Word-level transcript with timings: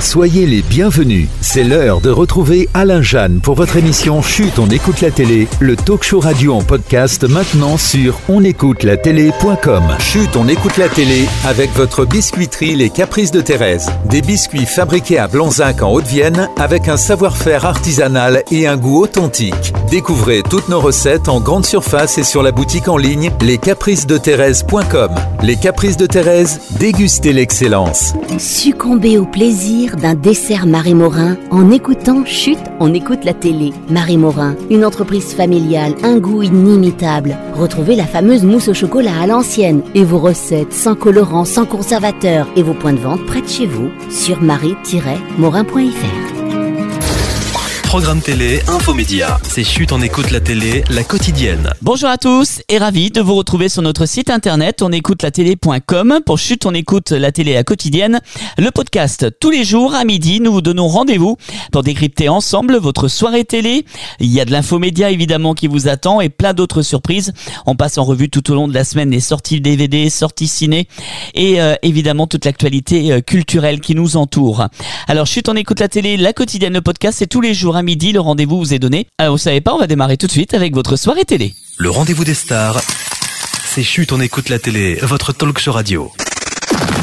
Soyez 0.00 0.46
les 0.46 0.62
bienvenus. 0.62 1.28
C'est 1.42 1.62
l'heure 1.62 2.00
de 2.00 2.08
retrouver 2.08 2.70
Alain 2.72 3.02
Jeanne 3.02 3.40
pour 3.42 3.54
votre 3.54 3.76
émission 3.76 4.22
Chute, 4.22 4.58
on 4.58 4.70
écoute 4.70 5.02
la 5.02 5.10
télé, 5.10 5.46
le 5.60 5.76
talk 5.76 6.02
show 6.02 6.20
radio 6.20 6.54
en 6.54 6.62
podcast 6.62 7.24
maintenant 7.28 7.76
sur 7.76 8.18
onécoutelatélé.com. 8.30 9.82
Chute, 9.98 10.36
on 10.36 10.48
écoute 10.48 10.78
la 10.78 10.88
télé 10.88 11.26
avec 11.44 11.70
votre 11.74 12.06
biscuiterie 12.06 12.76
Les 12.76 12.88
Caprices 12.88 13.30
de 13.30 13.42
Thérèse. 13.42 13.90
Des 14.06 14.22
biscuits 14.22 14.64
fabriqués 14.64 15.18
à 15.18 15.28
Blanzac 15.28 15.82
en 15.82 15.92
Haute-Vienne 15.92 16.48
avec 16.58 16.88
un 16.88 16.96
savoir-faire 16.96 17.66
artisanal 17.66 18.42
et 18.50 18.66
un 18.66 18.78
goût 18.78 19.02
authentique. 19.02 19.74
Découvrez 19.90 20.42
toutes 20.48 20.70
nos 20.70 20.80
recettes 20.80 21.28
en 21.28 21.40
grande 21.40 21.66
surface 21.66 22.16
et 22.16 22.24
sur 22.24 22.42
la 22.42 22.52
boutique 22.52 22.88
en 22.88 22.96
ligne 22.96 23.30
lescapricesdethérèse.com. 23.42 25.10
Les 25.42 25.56
Caprices 25.56 25.98
de 25.98 26.06
Thérèse, 26.06 26.58
dégustez 26.78 27.34
l'excellence. 27.34 28.14
Succombez 28.38 29.18
au 29.18 29.26
plaisir 29.26 29.89
d'un 29.96 30.14
dessert 30.14 30.66
Marie 30.66 30.94
Morin 30.94 31.36
en 31.50 31.70
écoutant 31.70 32.24
Chute, 32.24 32.58
on 32.78 32.94
écoute 32.94 33.24
la 33.24 33.34
télé. 33.34 33.72
Marie 33.88 34.16
Morin, 34.16 34.56
une 34.70 34.84
entreprise 34.84 35.34
familiale, 35.34 35.94
un 36.02 36.18
goût 36.18 36.42
inimitable. 36.42 37.36
Retrouvez 37.54 37.96
la 37.96 38.06
fameuse 38.06 38.44
mousse 38.44 38.68
au 38.68 38.74
chocolat 38.74 39.20
à 39.20 39.26
l'ancienne 39.26 39.82
et 39.94 40.04
vos 40.04 40.18
recettes 40.18 40.72
sans 40.72 40.94
colorant, 40.94 41.44
sans 41.44 41.66
conservateur 41.66 42.48
et 42.56 42.62
vos 42.62 42.74
points 42.74 42.92
de 42.92 42.98
vente 42.98 43.24
près 43.26 43.42
de 43.42 43.48
chez 43.48 43.66
vous 43.66 43.90
sur 44.10 44.40
marie-morin.fr. 44.40 46.29
Programme 47.90 48.20
télé, 48.20 48.60
infomédia. 48.68 49.40
C'est 49.42 49.64
chute 49.64 49.90
en 49.90 50.00
écoute 50.00 50.30
la 50.30 50.38
télé, 50.38 50.84
la 50.90 51.02
quotidienne. 51.02 51.72
Bonjour 51.82 52.08
à 52.08 52.18
tous 52.18 52.62
et 52.68 52.78
ravi 52.78 53.10
de 53.10 53.20
vous 53.20 53.34
retrouver 53.34 53.68
sur 53.68 53.82
notre 53.82 54.06
site 54.06 54.30
internet 54.30 54.80
onécoutelatélé.com 54.80 56.20
pour 56.24 56.38
chute 56.38 56.66
on 56.66 56.72
écoute 56.72 57.10
la 57.10 57.32
télé 57.32 57.56
à 57.56 57.64
quotidienne. 57.64 58.20
Le 58.58 58.70
podcast 58.70 59.26
tous 59.40 59.50
les 59.50 59.64
jours 59.64 59.96
à 59.96 60.04
midi, 60.04 60.38
nous 60.38 60.52
vous 60.52 60.60
donnons 60.60 60.86
rendez-vous 60.86 61.36
pour 61.72 61.82
décrypter 61.82 62.28
ensemble 62.28 62.76
votre 62.76 63.08
soirée 63.08 63.44
télé. 63.44 63.84
Il 64.20 64.28
y 64.28 64.40
a 64.40 64.44
de 64.44 64.52
l'infomédia 64.52 65.10
évidemment 65.10 65.54
qui 65.54 65.66
vous 65.66 65.88
attend 65.88 66.20
et 66.20 66.28
plein 66.28 66.54
d'autres 66.54 66.82
surprises. 66.82 67.32
On 67.66 67.74
passe 67.74 67.98
en 67.98 68.04
revue 68.04 68.30
tout 68.30 68.52
au 68.52 68.54
long 68.54 68.68
de 68.68 68.74
la 68.74 68.84
semaine 68.84 69.10
les 69.10 69.18
sorties 69.18 69.60
DVD, 69.60 70.10
sorties 70.10 70.46
ciné 70.46 70.86
et 71.34 71.60
euh, 71.60 71.74
évidemment 71.82 72.28
toute 72.28 72.44
l'actualité 72.44 73.10
euh, 73.10 73.20
culturelle 73.20 73.80
qui 73.80 73.96
nous 73.96 74.16
entoure. 74.16 74.68
Alors 75.08 75.26
chute 75.26 75.48
on 75.48 75.56
écoute 75.56 75.80
la 75.80 75.88
télé, 75.88 76.16
la 76.16 76.32
quotidienne, 76.32 76.74
le 76.74 76.82
podcast 76.82 77.18
c'est 77.18 77.26
tous 77.26 77.40
les 77.40 77.52
jours 77.52 77.74
à 77.74 77.79
midi, 77.82 78.12
le 78.12 78.20
rendez-vous 78.20 78.58
vous 78.58 78.74
est 78.74 78.78
donné. 78.78 79.06
Alors 79.18 79.34
vous 79.34 79.38
savez 79.38 79.60
pas, 79.60 79.74
on 79.74 79.78
va 79.78 79.86
démarrer 79.86 80.16
tout 80.16 80.26
de 80.26 80.32
suite 80.32 80.54
avec 80.54 80.74
votre 80.74 80.96
soirée 80.96 81.24
télé. 81.24 81.54
Le 81.78 81.90
rendez-vous 81.90 82.24
des 82.24 82.34
stars. 82.34 82.80
C'est 83.64 83.82
chute 83.82 84.12
on 84.12 84.20
écoute 84.20 84.48
la 84.48 84.58
télé, 84.58 84.98
votre 85.02 85.32
talk 85.32 85.58
show 85.58 85.72
radio. 85.72 86.10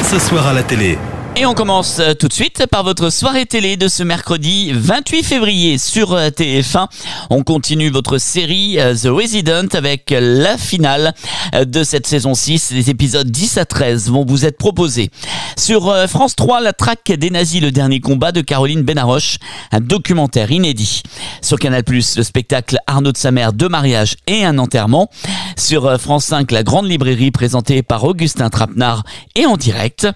Ce 0.10 0.20
soir 0.20 0.48
à 0.48 0.54
la 0.54 0.64
télé, 0.64 0.98
Et 1.40 1.46
on 1.46 1.54
commence 1.54 2.00
euh, 2.00 2.16
tout 2.16 2.28
de 2.28 2.34
suite 2.34 2.66
par 2.66 2.84
votre 2.84 3.12
soirée 3.12 3.46
télé 3.46 3.78
de 3.78 3.88
ce 3.88 4.02
mercredi 4.02 4.72
28 4.74 5.22
février 5.22 5.78
sur 5.78 6.14
euh, 6.14 6.30
TF1. 6.30 6.88
On 7.30 7.44
continue 7.44 7.92
votre 7.92 8.18
série 8.18 8.80
euh, 8.80 8.96
The 8.96 9.06
Resident 9.06 9.68
avec 9.74 10.12
la 10.20 10.58
finale 10.58 11.14
de 11.54 11.84
cette 11.84 12.08
saison 12.08 12.34
6. 12.34 12.72
Les 12.72 12.90
épisodes 12.90 13.30
10 13.30 13.60
à 13.60 13.66
13 13.66 14.10
vont 14.10 14.26
vous 14.26 14.46
être 14.46 14.58
proposés. 14.58 15.12
Sur 15.56 15.96
France 16.08 16.36
3, 16.36 16.62
la 16.62 16.74
traque 16.74 17.12
des 17.12 17.30
nazis, 17.30 17.62
le 17.62 17.72
dernier 17.72 18.00
combat 18.00 18.32
de 18.32 18.42
Caroline 18.42 18.82
Benaroche, 18.82 19.38
un 19.72 19.80
documentaire 19.80 20.52
inédit. 20.52 21.04
Sur 21.42 21.60
Canal+, 21.60 21.84
le 21.88 22.02
spectacle 22.02 22.78
Arnaud 22.88 23.12
de 23.12 23.18
sa 23.18 23.32
mère, 23.32 23.54
deux 23.54 23.70
mariages 23.70 24.16
et 24.28 24.44
un 24.44 24.58
enterrement. 24.58 25.10
Sur 25.56 26.00
France 26.00 26.26
5, 26.26 26.52
la 26.52 26.64
grande 26.64 26.88
librairie 26.88 27.32
présentée 27.32 27.82
par 27.82 28.04
Augustin 28.04 28.50
Trapenard 28.50 29.04
et 29.36 29.46
en 29.46 29.58
direct. 29.58 30.08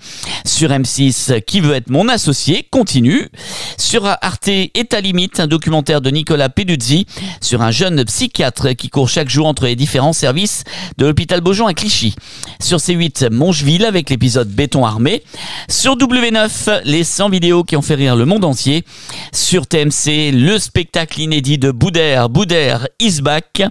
Sur 0.46 0.70
M6, 0.70 1.11
Qui 1.46 1.60
veut 1.60 1.76
être 1.76 1.90
mon 1.90 2.08
associé 2.08 2.68
continue. 2.70 3.30
Sur 3.78 4.06
Arte, 4.06 4.48
État 4.48 5.02
limite, 5.02 5.40
un 5.40 5.48
documentaire 5.48 6.02
de 6.02 6.10
Nicolas 6.10 6.50
Peduzzi 6.50 7.06
sur 7.42 7.62
un 7.62 7.72
jeune 7.72 8.04
psychiatre 8.06 8.76
qui 8.76 8.90
court 8.90 9.10
chaque 9.10 9.30
jour 9.30 9.48
entre 9.48 9.66
les 9.66 9.76
différents 9.76 10.14
services 10.14 10.64
de 10.98 11.06
l'hôpital 11.06 11.42
Beaujon 11.42 11.68
à 11.68 11.74
Clichy. 11.74 12.16
Sur 12.62 12.78
C8, 12.78 13.30
Mongeville 13.32 13.86
avec 13.86 14.10
l'épisode 14.10 14.50
Béton 14.50 14.86
armé. 14.86 15.24
Sur 15.70 15.98
W9, 15.98 16.82
les 16.86 17.04
100 17.04 17.30
vidéos 17.30 17.64
qui 17.64 17.76
ont 17.76 17.82
fait 17.82 17.96
rire 17.96 18.16
le 18.16 18.26
monde 18.26 18.46
entier. 18.46 18.86
Sur 19.34 19.68
TMC, 19.68 20.32
le 20.32 20.58
spectacle 20.60 21.20
inédit 21.20 21.58
de 21.58 21.72
Boudère, 21.72 22.30
Boudère 22.30 22.88
is 23.00 23.22
back. 23.22 23.64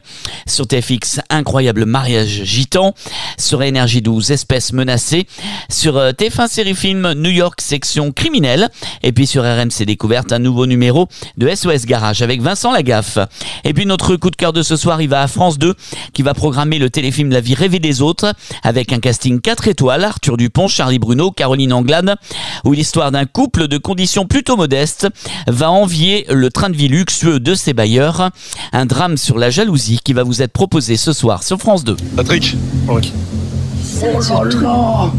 Sur 0.47 0.67
TFX, 0.67 1.21
incroyable 1.31 1.87
mariage 1.87 2.43
gitan. 2.45 2.95
Sur 3.39 3.63
Énergie 3.63 4.03
12, 4.03 4.31
espèces 4.31 4.73
menacées. 4.73 5.27
Sur 5.71 5.97
euh, 5.97 6.13
TF1 6.13 6.49
série 6.49 6.75
film 6.75 7.13
New 7.13 7.30
York 7.31 7.61
section 7.61 8.13
criminelle. 8.13 8.69
Et 9.03 9.13
puis 9.13 9.27
sur 9.27 9.43
RMC 9.43 9.85
Découverte, 9.87 10.33
un 10.33 10.39
nouveau 10.39 10.67
numéro 10.67 11.09
de 11.37 11.49
SOS 11.55 11.87
Garage 11.87 12.23
avec 12.23 12.43
Vincent 12.43 12.73
Lagaffe. 12.73 13.19
Et 13.65 13.73
puis 13.73 13.87
notre 13.87 14.17
coup 14.17 14.31
de 14.31 14.37
cœur 14.37 14.53
de 14.53 14.63
ce 14.63 14.77
soir, 14.77 15.01
il 15.01 15.09
va 15.09 15.23
à 15.23 15.29
France 15.29 15.59
2 15.59 15.75
qui 16.13 16.23
va 16.23 16.35
programmer 16.35 16.79
le 16.79 16.91
téléfilm 16.91 17.31
La 17.31 17.41
vie 17.41 17.55
rêvée 17.55 17.79
des 17.79 18.03
autres 18.03 18.35
avec 18.63 18.93
un 18.93 18.99
casting 18.99 19.41
4 19.41 19.69
étoiles, 19.69 20.05
Arthur 20.05 20.37
Dupont, 20.37 20.69
Charlie 20.69 20.99
Bruno, 20.99 21.31
Caroline 21.31 21.73
Anglade, 21.73 22.17
où 22.65 22.73
l'histoire 22.73 23.11
d'un 23.11 23.27
couple 23.27 23.69
de 23.69 23.79
conditions 23.79 24.27
plutôt 24.27 24.57
modestes 24.57 25.09
va 25.47 25.71
envier 25.71 26.27
le 26.29 26.51
train 26.51 26.71
de 26.71 26.77
vie 26.77 26.89
luxueux 26.89 27.41
de 27.41 27.55
ses 27.55 27.73
bailleurs. 27.73 28.31
Un 28.73 28.87
drame 28.87 29.17
sur 29.17 29.39
la 29.39 29.51
jalousie 29.51 30.01
qui 30.03 30.13
va 30.13 30.23
vous 30.23 30.43
être 30.43 30.53
proposé 30.53 30.97
ce 30.97 31.13
soir 31.13 31.43
sur 31.43 31.59
France 31.59 31.85
2. 31.85 31.97
Patrick 32.17 32.57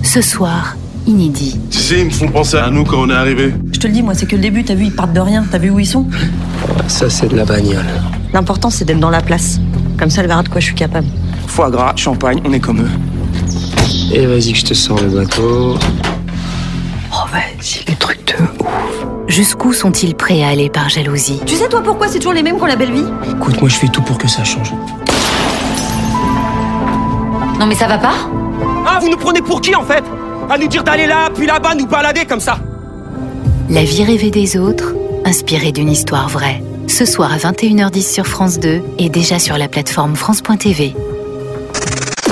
Ce 0.04 0.22
soir, 0.22 0.76
inédit. 1.08 1.60
Tu 1.70 1.78
sais, 1.78 2.00
ils 2.00 2.06
me 2.06 2.12
font 2.12 2.28
penser 2.28 2.58
à 2.58 2.70
nous 2.70 2.84
quand 2.84 3.02
on 3.02 3.10
est 3.10 3.16
arrivé. 3.16 3.54
Je 3.72 3.80
te 3.80 3.88
le 3.88 3.94
dis, 3.94 4.04
moi, 4.04 4.14
c'est 4.14 4.26
que 4.26 4.36
le 4.36 4.42
début. 4.42 4.64
T'as 4.64 4.76
vu, 4.76 4.86
ils 4.86 4.96
partent 4.96 5.14
de 5.14 5.20
rien. 5.20 5.46
T'as 5.50 5.58
vu 5.58 5.70
où 5.70 5.80
ils 5.80 5.86
sont? 5.86 6.06
Ça, 6.88 7.10
c'est 7.10 7.28
de 7.28 7.36
la 7.36 7.46
bagnole. 7.46 7.86
L'important, 8.34 8.70
c'est 8.70 8.86
d'être 8.86 9.00
dans 9.00 9.10
la 9.10 9.22
place. 9.22 9.60
Comme 9.98 10.10
ça, 10.10 10.22
elle 10.22 10.28
verra 10.28 10.44
de 10.44 10.50
quoi 10.50 10.60
je 10.60 10.66
suis 10.66 10.76
capable. 10.76 11.08
Foie 11.48 11.70
gras, 11.70 11.94
champagne, 11.96 12.42
on 12.46 12.54
est 12.54 12.60
comme 12.60 12.82
eux. 12.82 12.90
Et 14.14 14.26
vas-y 14.26 14.54
que 14.54 14.58
je 14.60 14.66
te 14.66 14.74
sors 14.74 15.00
le 15.02 15.10
bateau. 15.10 15.78
Oh, 17.14 17.28
vas-y, 17.32 17.84
les 17.90 17.96
trucs 17.96 18.26
de 18.28 18.34
Jusqu'où 19.28 19.74
sont-ils 19.74 20.16
prêts 20.16 20.44
à 20.44 20.50
aller 20.50 20.70
par 20.70 20.90
jalousie? 20.90 21.40
Tu 21.46 21.56
sais, 21.56 21.68
toi, 21.70 21.82
pourquoi 21.82 22.08
c'est 22.08 22.20
toujours 22.20 22.34
les 22.34 22.44
mêmes 22.44 22.58
qu'on 22.58 22.66
la 22.66 22.76
belle 22.76 22.92
vie? 22.92 23.06
Écoute, 23.30 23.60
moi 23.62 23.70
je 23.70 23.76
fais 23.76 23.88
tout 23.88 24.02
pour 24.02 24.18
que 24.18 24.28
ça 24.28 24.44
change. 24.44 24.74
Non 27.60 27.66
mais 27.66 27.76
ça 27.76 27.88
va 27.88 27.98
pas? 27.98 28.16
Ah, 28.86 29.00
vous 29.00 29.10
nous 29.10 29.18
prenez 29.18 29.42
pour 29.42 29.62
qui 29.62 29.74
en 29.76 29.84
fait? 29.84 30.04
À 30.52 30.58
nous 30.58 30.68
dire 30.68 30.84
d'aller 30.84 31.08
là, 31.08 31.30
puis 31.34 31.48
là-bas, 31.48 31.76
nous 31.76 31.88
balader 31.88 32.26
comme 32.26 32.42
ça 32.42 32.60
La 33.70 33.86
vie 33.86 34.04
rêvée 34.04 34.32
des 34.32 34.58
autres, 34.58 34.94
inspirée 35.24 35.72
d'une 35.72 35.88
histoire 35.88 36.28
vraie. 36.28 36.62
Ce 36.90 37.06
soir 37.06 37.32
à 37.32 37.38
21h10 37.38 38.14
sur 38.14 38.28
France 38.28 38.60
2 38.60 38.82
et 39.00 39.08
déjà 39.08 39.40
sur 39.40 39.58
la 39.58 39.70
plateforme 39.70 40.18
France.tv. 40.18 40.94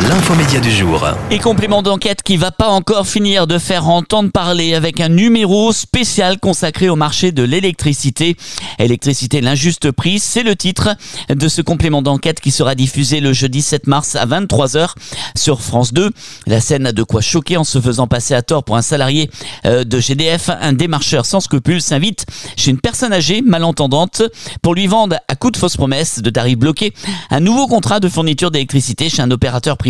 l'infomédia 0.07 0.59
du 0.59 0.71
jour. 0.71 1.05
Et 1.29 1.39
complément 1.39 1.81
d'enquête 1.81 2.23
qui 2.23 2.37
va 2.37 2.51
pas 2.51 2.69
encore 2.69 3.07
finir 3.07 3.47
de 3.47 3.57
faire 3.57 3.89
entendre 3.89 4.31
parler 4.31 4.73
avec 4.73 5.01
un 5.01 5.09
numéro 5.09 5.73
spécial 5.73 6.39
consacré 6.39 6.87
au 6.89 6.95
marché 6.95 7.31
de 7.31 7.43
l'électricité. 7.43 8.37
Électricité, 8.77 9.41
l'injuste 9.41 9.91
prix, 9.91 10.19
c'est 10.19 10.43
le 10.43 10.55
titre 10.55 10.95
de 11.29 11.47
ce 11.47 11.61
complément 11.61 12.01
d'enquête 12.01 12.39
qui 12.39 12.51
sera 12.51 12.75
diffusé 12.75 13.19
le 13.19 13.33
jeudi 13.33 13.61
7 13.61 13.87
mars 13.87 14.15
à 14.15 14.25
23h 14.25 14.93
sur 15.35 15.61
France 15.61 15.93
2. 15.93 16.11
La 16.47 16.61
scène 16.61 16.87
a 16.87 16.91
de 16.91 17.03
quoi 17.03 17.21
choquer 17.21 17.57
en 17.57 17.65
se 17.65 17.81
faisant 17.81 18.07
passer 18.07 18.33
à 18.33 18.41
tort 18.41 18.63
pour 18.63 18.77
un 18.77 18.81
salarié 18.81 19.29
euh, 19.65 19.83
de 19.83 19.99
GDF. 19.99 20.49
Un 20.61 20.73
démarcheur 20.73 21.25
sans 21.25 21.41
scrupules 21.41 21.81
s'invite 21.81 22.25
chez 22.55 22.71
une 22.71 22.79
personne 22.79 23.11
âgée 23.11 23.41
malentendante 23.41 24.21
pour 24.61 24.75
lui 24.75 24.87
vendre 24.87 25.17
à 25.27 25.35
coup 25.35 25.51
de 25.51 25.57
fausses 25.57 25.77
promesses 25.77 26.21
de 26.21 26.29
tarifs 26.29 26.57
bloqués 26.57 26.93
un 27.31 27.39
nouveau 27.41 27.67
contrat 27.67 27.99
de 27.99 28.07
fourniture 28.07 28.51
d'électricité 28.51 29.09
chez 29.09 29.21
un 29.21 29.31
opérateur 29.31 29.77
privé 29.77 29.88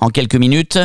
en 0.00 0.08
quelques 0.08 0.34
minutes. 0.34 0.78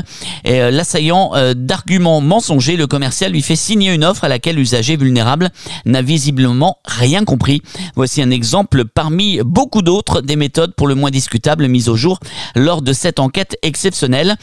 Euh, 0.48 0.72
l'assaillant 0.72 1.32
euh, 1.36 1.54
d'arguments 1.56 2.22
mensongers, 2.22 2.76
le 2.76 2.88
commercial 2.88 3.32
lui 3.32 3.42
fait 3.42 3.56
signer 3.56 3.94
une 3.94 4.04
offre 4.04 4.24
à 4.24 4.28
laquelle 4.28 4.56
l'usager 4.56 4.96
vulnérable 4.98 5.50
n'a 5.86 6.02
visiblement 6.02 6.78
rien 6.86 7.24
compris. 7.24 7.62
Voici 7.96 8.22
un 8.22 8.32
exemple 8.32 8.86
parmi 8.86 9.40
beaucoup 9.44 9.82
d'autres 9.82 10.22
des 10.22 10.36
méthodes 10.36 10.74
pour 10.76 10.88
le 10.88 10.96
moins 10.96 11.12
discutables 11.12 11.68
mises 11.68 11.90
au 11.90 11.96
jour 11.96 12.20
lors 12.56 12.82
de 12.82 12.94
cette 12.94 13.20
enquête 13.20 13.58
exceptionnelle. 13.62 14.36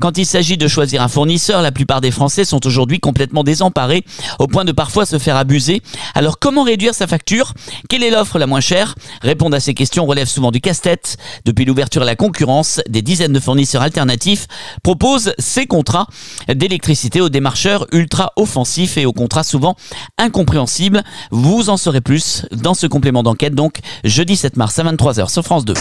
Quand 0.00 0.18
il 0.18 0.26
s'agit 0.26 0.56
de 0.56 0.68
choisir 0.68 1.02
un 1.02 1.08
fournisseur, 1.08 1.62
la 1.62 1.72
plupart 1.72 2.00
des 2.00 2.10
Français 2.10 2.44
sont 2.44 2.66
aujourd'hui 2.66 3.00
complètement 3.00 3.44
désemparés 3.44 4.04
au 4.38 4.46
point 4.46 4.64
de 4.64 4.72
parfois 4.72 5.06
se 5.06 5.18
faire 5.18 5.36
abuser. 5.36 5.82
Alors 6.14 6.38
comment 6.38 6.62
réduire 6.62 6.94
sa 6.94 7.06
facture? 7.06 7.54
Quelle 7.88 8.02
est 8.02 8.10
l'offre 8.10 8.38
la 8.38 8.46
moins 8.46 8.60
chère? 8.60 8.94
Répondre 9.22 9.56
à 9.56 9.60
ces 9.60 9.74
questions 9.74 10.06
relève 10.06 10.28
souvent 10.28 10.50
du 10.50 10.60
casse-tête. 10.60 11.16
Depuis 11.44 11.64
l'ouverture 11.64 12.02
à 12.02 12.04
la 12.04 12.16
concurrence, 12.16 12.80
des 12.88 13.02
dizaines 13.02 13.32
de 13.32 13.40
fournisseurs 13.40 13.59
alternatifs 13.82 14.46
proposent 14.82 15.32
ces 15.38 15.66
contrats 15.66 16.06
d'électricité 16.48 17.20
aux 17.20 17.28
démarcheurs 17.28 17.86
ultra 17.92 18.32
offensifs 18.36 18.96
et 18.98 19.06
aux 19.06 19.12
contrats 19.12 19.44
souvent 19.44 19.76
incompréhensibles. 20.18 21.02
Vous 21.30 21.70
en 21.70 21.76
saurez 21.76 22.00
plus 22.00 22.46
dans 22.52 22.74
ce 22.74 22.86
complément 22.86 23.22
d'enquête, 23.22 23.54
donc 23.54 23.78
jeudi 24.04 24.36
7 24.36 24.56
mars 24.56 24.78
à 24.78 24.84
23h 24.84 25.30
sur 25.30 25.42
France 25.42 25.64
2. 25.64 25.74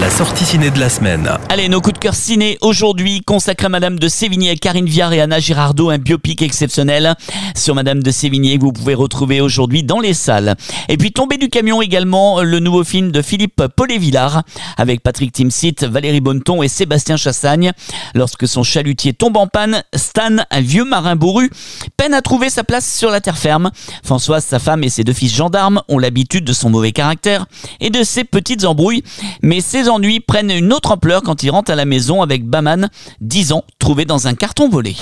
La 0.00 0.08
sortie 0.08 0.46
ciné 0.46 0.70
de 0.70 0.80
la 0.80 0.88
semaine. 0.88 1.30
Allez, 1.50 1.68
nos 1.68 1.82
coups 1.82 1.92
de 1.92 1.98
cœur 1.98 2.14
ciné 2.14 2.56
aujourd'hui 2.62 3.20
consacrés 3.20 3.66
à 3.66 3.68
Madame 3.68 3.98
de 3.98 4.08
Sévigné, 4.08 4.56
Karine 4.56 4.86
Viard 4.86 5.12
et 5.12 5.20
Anna 5.20 5.40
Girardot, 5.40 5.90
un 5.90 5.98
biopic 5.98 6.40
exceptionnel 6.40 7.14
sur 7.54 7.74
Madame 7.74 8.02
de 8.02 8.10
Sévigné 8.10 8.56
que 8.56 8.62
vous 8.62 8.72
pouvez 8.72 8.94
retrouver 8.94 9.42
aujourd'hui 9.42 9.82
dans 9.82 10.00
les 10.00 10.14
salles. 10.14 10.54
Et 10.88 10.96
puis 10.96 11.12
Tomber 11.12 11.36
du 11.36 11.50
camion 11.50 11.82
également, 11.82 12.40
le 12.40 12.60
nouveau 12.60 12.82
film 12.82 13.12
de 13.12 13.20
Philippe 13.20 13.62
Paulet-Villard 13.76 14.42
avec 14.78 15.02
Patrick 15.02 15.32
Timsit, 15.32 15.84
Valérie 15.84 16.22
Bonneton 16.22 16.62
et 16.62 16.68
Sébastien 16.68 17.18
Chassagne. 17.18 17.72
Lorsque 18.14 18.48
son 18.48 18.62
chalutier 18.62 19.12
tombe 19.12 19.36
en 19.36 19.48
panne, 19.48 19.82
Stan, 19.94 20.38
un 20.50 20.60
vieux 20.62 20.86
marin 20.86 21.14
bourru, 21.14 21.50
peine 21.98 22.14
à 22.14 22.22
trouver 22.22 22.48
sa 22.48 22.64
place 22.64 22.96
sur 22.96 23.10
la 23.10 23.20
terre 23.20 23.36
ferme. 23.36 23.70
Françoise, 24.02 24.46
sa 24.46 24.58
femme 24.58 24.82
et 24.82 24.88
ses 24.88 25.04
deux 25.04 25.12
fils 25.12 25.34
gendarmes 25.34 25.82
ont 25.88 25.98
l'habitude 25.98 26.44
de 26.44 26.54
son 26.54 26.70
mauvais 26.70 26.92
caractère 26.92 27.44
et 27.80 27.90
de 27.90 28.02
ses 28.02 28.24
petites 28.24 28.64
embrouilles, 28.64 29.02
mais 29.42 29.60
ses 29.70 29.88
ennuis 29.88 30.18
prennent 30.18 30.50
une 30.50 30.72
autre 30.72 30.90
ampleur 30.90 31.22
quand 31.22 31.44
il 31.44 31.50
rentre 31.50 31.70
à 31.70 31.76
la 31.76 31.84
maison 31.84 32.22
avec 32.22 32.44
Baman, 32.44 32.88
10 33.20 33.52
ans, 33.52 33.62
trouvé 33.78 34.04
dans 34.04 34.26
un 34.26 34.34
carton 34.34 34.68
volé. 34.68 34.96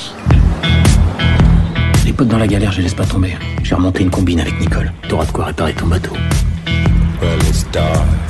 Les 2.05 2.13
potes 2.13 2.29
dans 2.29 2.37
la 2.37 2.47
galère, 2.47 2.71
je 2.73 2.77
les 2.77 2.83
laisse 2.83 2.93
pas 2.93 3.07
tomber. 3.07 3.35
J'ai 3.63 3.75
remonté 3.75 4.03
une 4.03 4.11
combine 4.11 4.41
avec 4.41 4.61
Nicole. 4.61 4.93
T'auras 5.09 5.25
de 5.25 5.31
quoi 5.31 5.47
réparer 5.47 5.73
ton 5.73 5.87
bateau. 5.87 6.13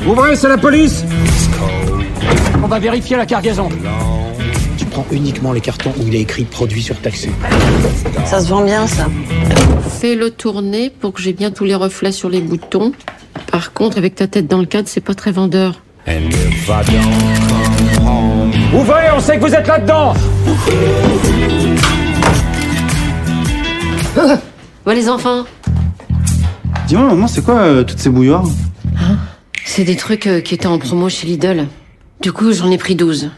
Ouvrez, 0.06 0.36
c'est 0.36 0.48
la 0.48 0.58
police 0.58 1.04
On 2.62 2.68
va 2.68 2.78
vérifier 2.78 3.16
la 3.16 3.26
cargaison. 3.26 3.68
Tu 4.76 4.84
prends 4.84 5.06
uniquement 5.10 5.50
les 5.50 5.60
cartons 5.60 5.92
où 5.98 6.06
il 6.06 6.14
est 6.14 6.20
écrit 6.20 6.44
produit 6.44 6.84
surtaxé. 6.84 7.30
Ça 8.26 8.40
se 8.40 8.48
vend 8.48 8.62
bien, 8.62 8.86
ça. 8.86 9.08
Fais-le 9.98 10.30
tourner 10.30 10.90
pour 10.90 11.12
que 11.12 11.20
j'ai 11.20 11.32
bien 11.32 11.50
tous 11.50 11.64
les 11.64 11.74
reflets 11.74 12.12
sur 12.12 12.28
les 12.28 12.40
boutons. 12.40 12.92
Par 13.50 13.72
contre, 13.72 13.98
avec 13.98 14.14
ta 14.14 14.28
tête 14.28 14.46
dans 14.46 14.58
le 14.58 14.66
cadre, 14.66 14.86
c'est 14.86 15.00
pas 15.00 15.14
très 15.14 15.32
vendeur. 15.32 15.80
Ouvrez, 18.74 19.10
on 19.16 19.20
sait 19.20 19.36
que 19.36 19.40
vous 19.40 19.54
êtes 19.54 19.66
là-dedans. 19.66 20.14
Ouais, 24.86 24.94
les 24.94 25.08
enfants. 25.08 25.44
Dis-moi, 26.86 27.06
maman, 27.08 27.26
c'est 27.26 27.44
quoi 27.44 27.56
euh, 27.60 27.84
toutes 27.84 27.98
ces 27.98 28.10
bouilloires? 28.10 28.44
C'est 29.64 29.84
des 29.84 29.96
trucs 29.96 30.26
euh, 30.26 30.40
qui 30.40 30.54
étaient 30.54 30.66
en 30.66 30.78
promo 30.78 31.08
chez 31.08 31.26
Lidl. 31.26 31.66
Du 32.20 32.32
coup, 32.32 32.52
j'en 32.52 32.70
ai 32.70 32.78
pris 32.78 32.94
12. 32.94 33.30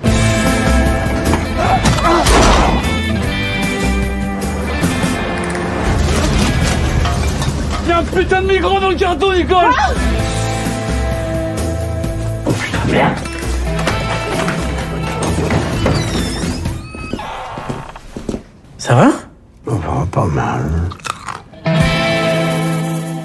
Y'a 7.88 7.98
un 7.98 8.04
putain 8.04 8.42
de 8.42 8.46
migrant 8.46 8.80
dans 8.80 8.90
le 8.90 8.96
carton, 8.96 9.32
Nicole 9.32 9.74
Ça 18.78 18.94
va? 18.96 19.10
Pas 20.10 20.26
mal. 20.26 20.90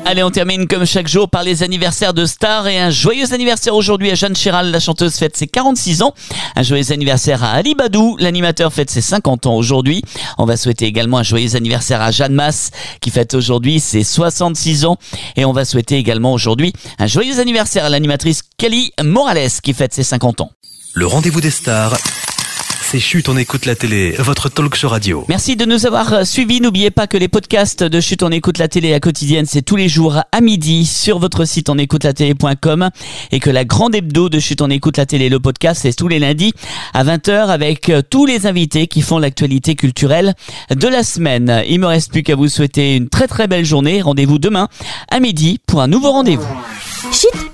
Allez, 0.08 0.22
on 0.22 0.30
termine 0.30 0.68
comme 0.68 0.86
chaque 0.86 1.08
jour 1.08 1.28
par 1.28 1.42
les 1.42 1.64
anniversaires 1.64 2.14
de 2.14 2.28
stars 2.28 2.68
et 2.68 2.78
un 2.78 2.92
joyeux 2.92 3.34
anniversaire 3.34 3.74
aujourd'hui 3.74 4.12
à 4.12 4.16
Jeanne 4.16 4.36
Chéral, 4.36 4.70
la 4.70 4.80
chanteuse 4.80 5.16
fête 5.16 5.36
ses 5.36 5.48
46 5.48 6.04
ans. 6.04 6.14
Un 6.56 6.62
joyeux 6.62 6.92
anniversaire 6.92 7.44
à 7.44 7.54
Ali 7.54 7.74
Badou, 7.74 8.16
l'animateur 8.20 8.72
fête 8.72 8.92
ses 8.92 9.02
50 9.02 9.48
ans 9.48 9.56
aujourd'hui. 9.56 10.04
On 10.38 10.46
va 10.46 10.58
souhaiter 10.58 10.86
également 10.86 11.18
un 11.18 11.24
joyeux 11.24 11.56
anniversaire 11.56 12.04
à 12.04 12.12
Jeanne 12.12 12.36
Masse 12.36 12.70
qui 13.02 13.10
fête 13.10 13.34
aujourd'hui 13.34 13.80
ses 13.80 14.04
66 14.04 14.86
ans. 14.86 14.98
Et 15.38 15.44
on 15.44 15.54
va 15.54 15.66
souhaiter 15.66 15.98
également 15.98 16.34
aujourd'hui 16.34 16.72
un 17.00 17.08
joyeux 17.08 17.40
anniversaire 17.40 17.86
à 17.86 17.90
l'animatrice 17.90 18.44
Kelly 18.60 18.92
Morales 19.04 19.50
qui 19.64 19.74
fête 19.74 19.96
ses 19.96 20.04
50 20.04 20.42
ans. 20.42 20.52
Le 20.94 21.08
rendez-vous 21.08 21.42
des 21.42 21.50
stars. 21.50 21.98
On 23.28 23.36
écoute 23.36 23.66
la 23.66 23.76
télé, 23.76 24.12
votre 24.20 24.48
talk 24.48 24.74
show 24.74 24.88
radio. 24.88 25.26
Merci 25.28 25.58
de 25.58 25.66
nous 25.66 25.86
avoir 25.86 26.26
suivis. 26.26 26.62
N'oubliez 26.62 26.92
pas 26.92 27.08
que 27.08 27.18
les 27.18 27.28
podcasts 27.28 27.84
de 27.84 28.00
Chut, 28.00 28.24
on 28.24 28.30
écoute 28.30 28.58
la 28.58 28.70
télé 28.70 28.94
à 28.94 29.02
quotidienne, 29.02 29.46
c'est 29.46 29.64
tous 29.64 29.76
les 29.76 29.90
jours 29.90 30.22
à 30.32 30.40
midi 30.40 30.86
sur 30.86 31.20
votre 31.20 31.44
site 31.44 31.70
on 31.70 31.78
écoute 31.78 32.06
la 32.06 32.14
télé.com 32.14 32.90
et 33.34 33.40
que 33.42 33.50
la 33.50 33.66
grande 33.66 33.96
hebdo 33.96 34.30
de 34.30 34.40
Chut, 34.40 34.62
on 34.62 34.70
écoute 34.70 34.96
la 34.96 35.06
télé, 35.06 35.28
le 35.28 35.42
podcast, 35.42 35.82
c'est 35.82 35.94
tous 35.94 36.08
les 36.08 36.20
lundis 36.20 36.54
à 36.94 37.04
20h 37.04 37.48
avec 37.48 37.90
euh, 37.90 38.02
tous 38.02 38.26
les 38.26 38.48
invités 38.48 38.88
qui 38.88 39.02
font 39.02 39.20
l'actualité 39.20 39.76
culturelle 39.76 40.34
de 40.70 40.88
la 40.88 41.04
semaine. 41.04 41.64
Il 41.68 41.82
me 41.82 41.88
reste 41.88 42.14
plus 42.14 42.24
qu'à 42.24 42.36
vous 42.36 42.48
souhaiter 42.48 42.96
une 42.96 43.10
très 43.10 43.28
très 43.28 43.48
belle 43.48 43.66
journée. 43.66 44.02
Rendez-vous 44.02 44.40
demain 44.40 44.70
à 45.12 45.20
midi 45.20 45.60
pour 45.68 45.82
un 45.82 45.88
nouveau 45.88 46.12
rendez-vous. 46.12 46.48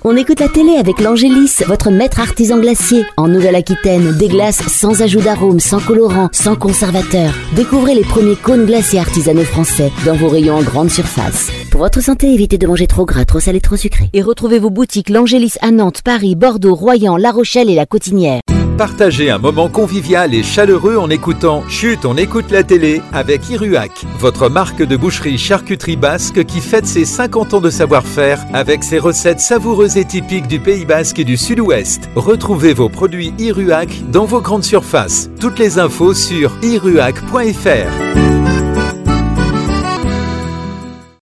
On 0.04 0.18
écoute 0.18 0.40
la 0.40 0.50
télé 0.50 0.72
avec 0.80 1.00
l'Angélis, 1.00 1.64
votre 1.68 1.92
maître 1.92 2.20
artisan 2.20 2.58
glacier. 2.58 3.06
En 3.18 3.28
Nouvelle-Aquitaine, 3.28 4.18
des 4.18 4.28
glaces 4.28 4.62
sans 4.68 5.02
ajout 5.02 5.22
d'arôme, 5.22 5.60
sans 5.60 5.80
colorant, 5.80 6.30
sans 6.32 6.56
conservateur. 6.56 7.32
Découvrez 7.56 7.94
les 7.94 8.04
premiers 8.04 8.36
cônes 8.36 8.66
glacés 8.66 8.98
artisanaux 8.98 9.44
français 9.44 9.92
dans 10.06 10.16
vos 10.16 10.30
rayons 10.30 10.56
en 10.56 10.64
grande 10.64 10.90
surface. 10.90 11.52
Pour 11.70 11.82
votre 11.82 12.02
santé, 12.02 12.34
évitez 12.34 12.58
de 12.58 12.68
manger 12.68 12.88
trop 12.88 13.06
gras, 13.06 13.26
trop 13.26 13.40
salé, 13.40 13.62
trop 13.62 13.78
sucré. 13.78 14.10
Et 14.14 14.22
retrouvez 14.22 14.60
vos 14.60 14.72
boutiques 14.72 15.10
l'Angélis 15.10 15.54
à 15.62 15.72
Nantes, 15.72 16.02
Paris, 16.04 16.36
Bordeaux, 16.36 16.76
Royan, 16.76 17.18
La 17.18 17.32
Rochelle 17.32 17.70
et 17.70 17.76
La 17.76 17.86
Cotinière. 17.86 18.42
Partagez 18.78 19.30
un 19.30 19.38
moment 19.38 19.70
convivial 19.70 20.34
et 20.34 20.44
chaleureux 20.44 20.98
en 20.98 21.10
écoutant 21.10 21.64
Chut, 21.68 22.06
on 22.06 22.18
écoute 22.18 22.52
la 22.52 22.64
télé 22.64 23.02
avec 23.14 23.50
Iruac, 23.50 23.92
votre 24.18 24.50
marque 24.50 24.82
de 24.82 24.98
boucherie 24.98 25.38
charcuterie 25.38 25.98
basque 25.98 26.44
qui 26.46 26.62
fête 26.62 26.88
ses 26.88 27.06
50 27.06 27.54
ans 27.54 27.62
de 27.62 27.70
savoir-faire 27.70 28.44
avec 28.54 28.84
ses 28.84 29.00
recettes 29.00 29.40
savoureuses 29.40 29.98
et 29.98 30.06
typiques 30.06 30.48
du 30.48 30.60
Pays 30.60 30.86
basque 30.86 31.20
et 31.20 31.24
du 31.24 31.38
Sud-Ouest. 31.38 32.10
Retrouvez 32.16 32.74
vos 32.74 32.90
produits 32.90 33.34
Iruac 33.38 33.90
dans 34.12 34.26
vos 34.26 34.42
grandes 34.42 34.64
surfaces. 34.64 35.30
Toutes 35.40 35.60
les 35.60 35.78
infos 35.80 36.14
sur 36.14 36.52
iruac.fr. 36.64 38.61